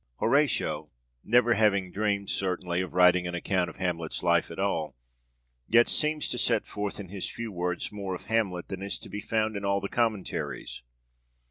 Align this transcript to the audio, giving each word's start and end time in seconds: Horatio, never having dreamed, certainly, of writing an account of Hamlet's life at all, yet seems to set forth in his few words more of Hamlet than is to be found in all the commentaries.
Horatio, 0.17 0.89
never 1.23 1.53
having 1.53 1.91
dreamed, 1.91 2.31
certainly, 2.31 2.81
of 2.81 2.95
writing 2.95 3.27
an 3.27 3.35
account 3.35 3.69
of 3.69 3.75
Hamlet's 3.75 4.23
life 4.23 4.49
at 4.49 4.57
all, 4.57 4.95
yet 5.67 5.87
seems 5.87 6.27
to 6.29 6.39
set 6.39 6.65
forth 6.65 6.99
in 6.99 7.09
his 7.09 7.29
few 7.29 7.51
words 7.51 7.91
more 7.91 8.15
of 8.15 8.25
Hamlet 8.25 8.69
than 8.69 8.81
is 8.81 8.97
to 8.97 9.09
be 9.09 9.21
found 9.21 9.55
in 9.55 9.63
all 9.63 9.79
the 9.79 9.87
commentaries. 9.89 10.81